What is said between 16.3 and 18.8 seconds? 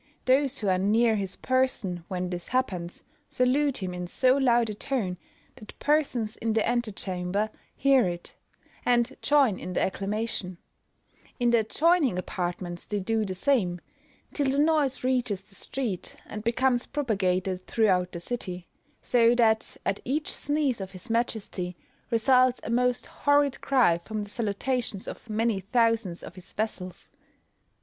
becomes propagated throughout the city;